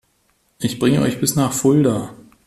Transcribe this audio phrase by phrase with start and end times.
[0.57, 2.15] Ich bringe euch bis nach Fulda